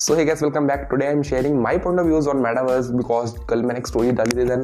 [0.00, 2.88] So hey guys welcome back today I am sharing my point of views on metaverse
[2.90, 4.62] because कल मैंने एक story डाली थी then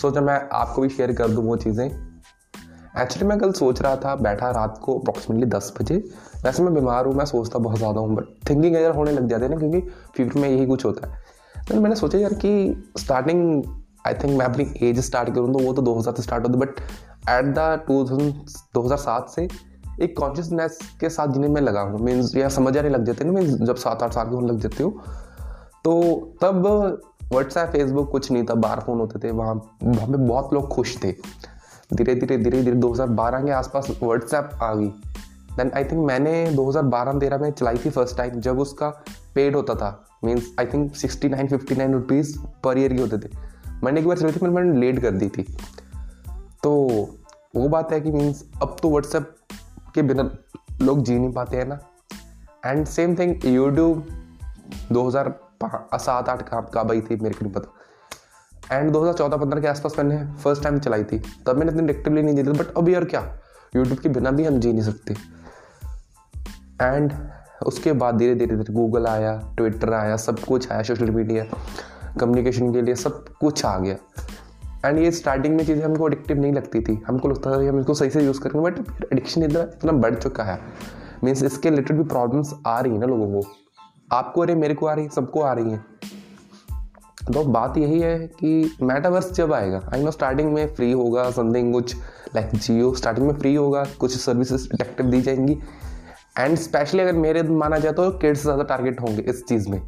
[0.00, 1.84] सोचा मैं आपको भी शेयर कर दूँ वो चीज़ें.
[1.84, 5.96] एक्चुअली मैं कल सोच रहा था बैठा रात को अप्रॉक्सीमेटली दस बजे.
[6.44, 9.44] वैसे मैं बीमार हूँ, मैं सोचता बहुत ज़्यादा हूँ बट थिंकिंग अगर होने लग जाते
[9.44, 9.80] हैं ना क्योंकि
[10.16, 11.22] फीवर में यही कुछ होता है.
[11.68, 13.62] तो मैंने सोचा यार कि स्टार्टिंग
[14.06, 16.58] आई थिंक मैं अपनी एज स्टार्ट करूँ तो वो तो दो हज़ार से स्टार्ट होती
[16.58, 16.80] but
[17.30, 18.32] at the two thousand
[18.74, 19.48] दो हज़ार सात से
[20.02, 23.32] एक कॉन्शियसनेस के साथ जिन्हें मैं लगा हूँ मीन्स या समझ आने लग जाते हैं
[23.32, 24.90] ना मीन्स जब सात आठ साल के होने लग जाते हो
[25.84, 25.92] तो
[26.42, 26.66] तब
[27.32, 30.96] व्हाट्सएप फेसबुक कुछ नहीं था बार फ़ोन होते थे, वहाँ वहाँ पे बहुत लोग खुश
[31.04, 31.12] थे।
[31.94, 34.88] धीरे धीरे धीरे धीरे 2012 के आसपास व्हाट्सएप आ गई।
[35.56, 38.88] देन आई थिंक मैंने 2012-13 में चलाई थी फ़र्स्ट टाइम जब उसका
[39.34, 43.18] पेड होता था। Means I think sixty nine fifty nine rupees per year की होते
[43.18, 43.30] थे।
[43.84, 45.42] मैंने एक बार चलाई थी, मैंने लेट कर दी थी।
[46.62, 46.72] तो
[47.56, 49.34] वो बात है कि मीन्स अब तो व्हाट्सएप
[49.94, 50.30] के बिना
[50.82, 51.78] लोग जी नहीं पाते हैं ना।
[52.66, 54.06] एंड सेम थिंग यूट्यूब
[54.92, 57.80] दो हज़ार सात, आठ का, कब आई थी, मेरे को नहीं पता।
[58.72, 62.42] एंड 2014-15 के आसपास मैंने फ़र्स्ट टाइम चलाई थी। तब मैंने इतनी एक्टिवली नहीं जी
[62.42, 63.20] थी बट अभी यार क्या?
[63.76, 65.14] यूट्यूब के बिना भी हम जी नहीं सकते।
[66.82, 67.12] एंड
[67.66, 71.44] उसके बाद धीरे धीरे धीरे गूगल आया ट्विटर आया, सब कुछ आया सोशल मीडिया
[72.20, 73.96] कम्युनिकेशन के लिए सब कुछ आ गया।
[74.84, 77.78] एंड ये स्टार्टिंग में चीज़ें हमको एडिक्टिव नहीं लगती थी। हमको लगता था कि हम
[77.80, 80.58] इसको सही से यूज़ करेंगे बट फिर एडिक्शन इतना इतना बढ़ चुका है।
[81.24, 83.48] मीन्स इसके रिलेटेड भी प्रॉब्लम्स आ रही हैं ना लोगों को।
[84.12, 85.84] आपको रही मेरे को आ रही है, सबको आ रही है।
[87.24, 91.72] तो बात यही है कि मेटावर्स जब आएगा आई नो स्टार्टिंग में फ्री होगा समथिंग
[91.74, 91.96] कुछ
[92.34, 95.58] लाइक जियो स्टार्टिंग में फ्री होगा, कुछ सर्विसेज़ अट्रैक्टिव दी जाएँगी।
[96.38, 99.80] एंड स्पेशली अगर मेरे माना जाए तो किड्स ज़्यादा टारगेट होंगे इस चीज़ में।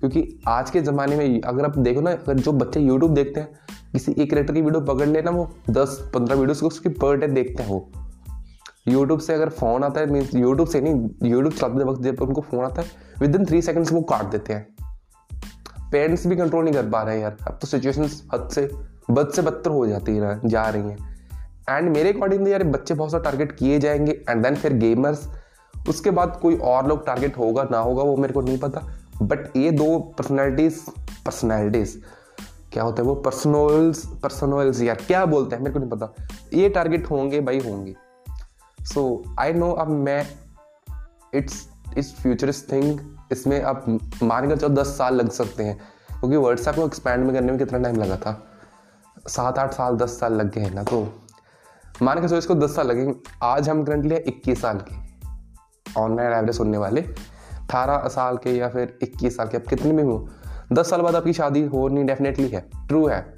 [0.00, 3.48] क्योंकि आज के ज़माने में, अगर आप देखो ना, अगर जो बच्चे यूट्यूब देखते हैं
[3.94, 7.26] किसी एक क्रिएटर की वीडियो पकड़ लेना, वो दस, पंद्रह वीडियोस को उसकी पर डे
[7.26, 7.82] देखते हैं
[8.88, 12.40] यूट्यूब से अगर फ़ोन आता है मीन्स यूट्यूब से नहीं यूट्यूब चलाते वक्त जब उनको
[12.40, 12.88] फ़ोन आता है
[13.20, 14.66] विद इन थ्री सेकेंड्स वो काट देते हैं।
[15.92, 18.68] पेरेंट्स भी कंट्रोल नहीं कर पा रहे हैं यार। अब तो सिचुएशन हद से,
[19.10, 21.14] बद से बदतर हो जाती है जा रही हैं।
[21.70, 25.28] एंड मेरे अकॉर्डिंग यार, बच्चे बहुत सारा टारगेट किए जाएँगे एंड देन फिर गेमर्स
[25.88, 28.82] उसके बाद कोई और लोग टारगेट होगा, ना होगा, वो मेरे को नहीं पता।
[29.22, 30.80] बट ये दो पर्सनैलिटीज
[31.26, 32.02] पर्सनैलिटीज
[32.74, 35.62] क्या होता है वो पर्सनल्स पर्सनल्स यार, क्या बोलते हैं?
[35.62, 36.14] मेरे को नहीं पता।
[36.54, 37.96] ये टारगेट होंगे भाई होंगे।
[38.80, 40.26] सो आई नो अब मैं
[41.34, 41.68] इट्स
[41.98, 43.00] इस फ्यूचरिस्ट थिंग
[43.32, 45.78] इसमें आप मान कर चलो दस साल लग सकते हैं।
[46.20, 48.46] क्योंकि व्हाट्सएप को एक्सपैंड में करने में कितना टाइम लगा था?
[49.28, 51.08] सात, आठ साल, दस साल लग गए हैं ना तो
[52.02, 54.96] मान के चलो इसको दस साल लगेंगे। आज हम करंटली इक्कीस साल के।
[56.00, 60.04] ऑनलाइन एवरेज सुनने वाले। अठारह साल के या फिर इक्कीस साल के। अब कितने में
[60.04, 60.28] हो?
[60.72, 63.36] दस साल बाद आपकी शादी होनी डेफिनेटली है। ट्रू है।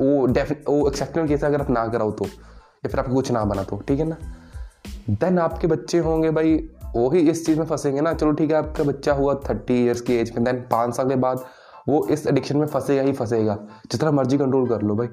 [0.00, 0.26] वो
[0.68, 3.62] वो एक्सेप्टेबल केस है अगर आप ना कराओ तो या फिर आपको कुछ ना बना
[3.62, 4.16] तो ठीक है ना?
[5.10, 8.84] देन आपके बच्चे होंगे भाई वही इस चीज़ में फंसेंगे ना, चलो ठीक है, आपका
[8.84, 11.44] बच्चा हुआ थर्टी ईयर्स की एज में देन पाँच साल के बाद
[11.88, 13.58] वो इस एडिक्शन में फंसेगा ही फंसेगा।
[13.92, 15.08] जितना मर्ज़ी कंट्रोल कर लो भाई।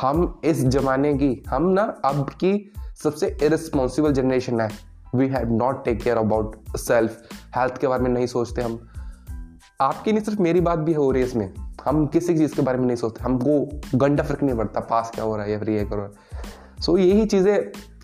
[0.00, 2.72] हम इस जमाने की, हम ना अब की
[3.02, 4.70] सबसे इरिस्पॉन्सिबल जनरेशन है।
[5.14, 7.22] We have not take care about self
[7.56, 8.88] health के बारे में नहीं सोचते हम।
[9.80, 11.52] आपकी नहीं, सिर्फ़ मेरी बात भी हो रही है इसमें।
[11.84, 15.24] हम किसी चीज़ के बारे में नहीं सोचते। हमको घंटा फ़र्क नहीं पड़ता, पास क्या
[15.24, 17.56] हो रहा है, या फिर ये करो। सो यही चीज़ें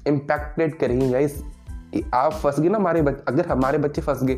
[0.06, 1.42] इम्पैक्टेड करेंगी गाइस
[2.14, 4.34] आप फंस गए ना हमारे बच्चे अगर हमारे बच्चे फंस गए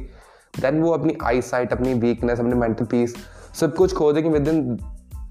[0.60, 3.14] देन वो अपनी आई साइट अपनी वीकनेस अपनी मेंटल पीस
[3.60, 4.76] सब कुछ खो देंगे विद इन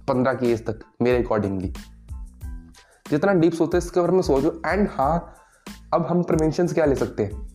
[0.08, 1.74] पंद्रह की एज तक, मेरे अकॉर्डिंगली
[3.10, 5.36] जितना डीप सोचते इसके बारे में सोचो। एंड हाँ
[5.94, 7.48] अब हम प्रिवेंशन क्या ले सकते हैं?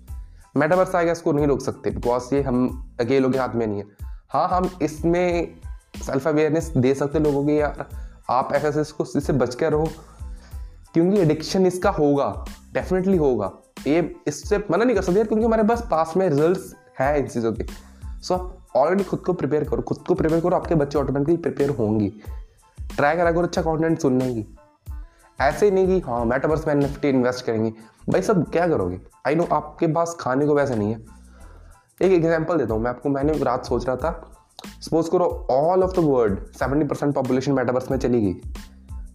[0.56, 4.09] मेटावर्स आएगा, इसको नहीं रोक सकते बिकॉज़ ये हम अकेलों के हाथ में नहीं है।
[4.30, 5.54] हाँ हम इसमें
[6.06, 7.88] सेल्फ अवेयरनेस दे सकते लोगों की यार
[8.30, 9.88] आप ऐसे इसको, इससे बच कर रहो।
[10.94, 13.52] क्योंकि एडिक्शन इसका होगा डेफिनेटली होगा।
[13.86, 16.58] ये इससे मना नहीं कर सकते क्योंकि हमारे पास पास में रिज़ल्ट
[16.98, 17.64] है इन चीज़ों के।
[18.22, 21.70] सो आप ऑलरेडी खुद को प्रिपेयर करो, खुद को प्रिपेयर करो, आपके बच्चे ऑटोमेटिकली प्रिपेयर
[21.70, 22.12] होंगी।
[22.96, 24.56] ट्राई करा करो अच्छा कॉन्टेंट सुनने की।
[25.40, 27.70] ऐसे ही नहीं कि हाँ मेटावर्स में एन इन्वेस्ट करेंगे।
[28.08, 29.00] भाई सब क्या करोगे?
[29.26, 31.19] आई नो आपके पास खाने को वैसे नहीं है।
[32.02, 34.10] एक एग्ज़ाम्पल देता हूँ। मैं आपको मैंने रात सोच रहा था
[34.80, 38.32] सपोज़ करो all of the world seventy percent population metaverse में चली गई।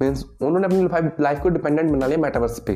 [0.02, 2.74] मीन्स उन्होंने अपनी लाइफ को डिपेंडेंट बना लिया मेटावर्स पे।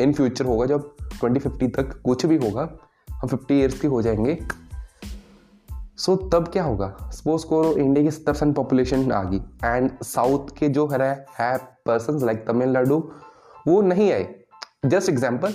[0.00, 0.90] इन फ्यूचर होगा जब
[1.20, 2.68] ट्वेंटी फिफ्टी तक कुछ भी होगा
[3.10, 4.38] हम फिफ्टी ईयर्स के हो जाएँगे।
[5.96, 6.88] सो so, तब क्या होगा?
[7.12, 11.56] सपोज़ करो इंडिया की सत्तर परसेंट पॉपुलेशन आ गई एंड साउथ के जो है है
[11.86, 12.98] पर्सन लाइक तमिलनाडु
[13.66, 14.34] वो नहीं आए।
[14.86, 15.54] जस्ट एग्ज़ाम्पल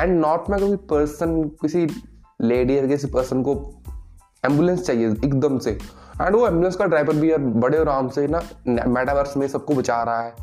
[0.00, 1.86] एंड नॉट में कोई पर्सन किसी
[2.40, 3.82] लेडी या किसी पर्सन को
[4.44, 5.70] एंबुलेंस चाहिए एकदम से।
[6.22, 10.02] एंड वो एंबुलेंस का ड्राइवर भी यार बड़े आराम से ना मेटावर्स में सबको बचा
[10.02, 10.34] रहा है।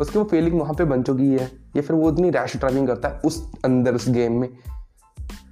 [0.00, 3.08] उसकी वो फीलिंग वहाँ पे बन चुकी है। या फिर वो इतनी रैश ड्राइविंग करता
[3.08, 4.48] है उस अंदर उस गेम में।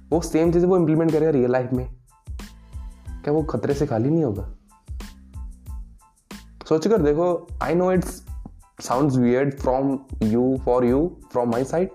[0.09, 1.95] वो सेम चीज़ वो इम्प्लीमेंट करेगा रियल लाइफ में।
[3.23, 4.55] क्या वो खतरे से खाली नहीं होगा?
[6.69, 8.27] सोच कर देखो I know it's
[8.81, 11.89] sound weird from you for you from my side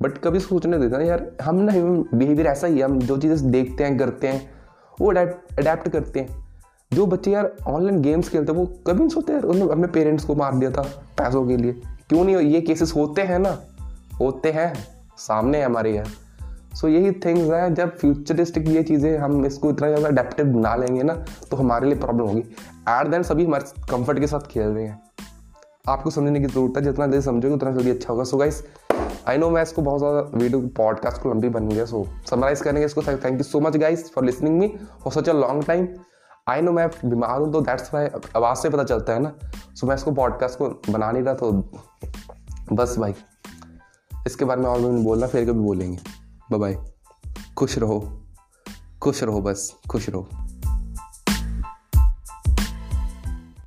[0.00, 3.16] but कभी सोचने देता ना यार हम ना ह्यूमन बिहेवियर ऐसा ही है हम जो
[3.18, 4.50] चीज़ें देखते हैं करते हैं
[4.98, 6.44] वो अडेप्ट करते हैं।
[6.92, 10.24] जो बच्चे यार ऑनलाइन गेम्स खेलते हैं वो कभी नहीं सोचते यार उन्होंने अपने पेरेंट्स
[10.24, 10.82] को मार दिया था
[11.18, 11.72] पैसों के लिए।
[12.08, 13.58] क्यों नहीं ये केसेस होते हैं ना?
[14.20, 14.72] होते हैं
[15.18, 19.70] सामने है हमारे यार सो so, यही थिंग्स हैं जब फ्यूचरिस्टिक ये चीज़ें हम इसको
[19.70, 21.14] इतना ज़्यादा अडेप्टिव बना लेंगे ना
[21.50, 25.00] तो हमारे लिए प्रॉब्लम होगी। एट देन सभी हमारे कंफर्ट के साथ खेल रहे हैं।
[25.88, 28.62] आपको समझने की ज़रूरत है जितना जल्दी समझोगे उतना जल्दी अच्छा होगा। सो गाइस
[29.28, 32.84] आई नो मैं इसको बहुत ज़्यादा वीडियो पॉडकास्ट को लंबी बन गया सो समराइज करेंगे
[32.84, 34.68] इसको। Thank you so much guys for listening me
[35.04, 35.88] for such a long time
[36.48, 39.80] I know मैं बीमार हूँ तो दैट्स वाई आवाज़ से पता चलता है ना। सो
[39.80, 41.52] so, मैं इसको पॉडकास्ट को बना नहीं रहा तो
[42.72, 43.14] बस भाई
[44.26, 46.76] इसके बारे में और भी बोलना फिर कभी बोलेंगे। बाय
[47.58, 48.00] खुश रहो।
[49.02, 50.47] खुश रहो बस। खुश रहो।